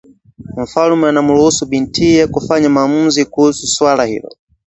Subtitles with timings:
[0.63, 4.29] Mfalme anamruhusu bintiye kufanya maamuzi kuhusu suala hilo